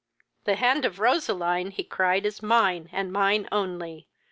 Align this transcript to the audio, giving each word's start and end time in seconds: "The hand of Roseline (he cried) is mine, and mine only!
"The 0.45 0.55
hand 0.55 0.83
of 0.83 0.97
Roseline 0.97 1.69
(he 1.69 1.83
cried) 1.83 2.25
is 2.25 2.41
mine, 2.41 2.89
and 2.91 3.13
mine 3.13 3.47
only! 3.51 4.07